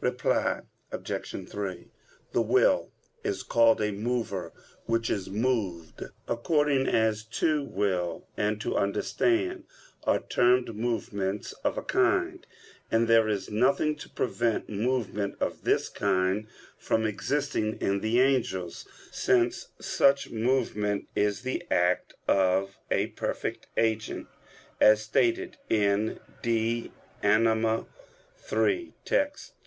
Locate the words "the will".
2.32-2.90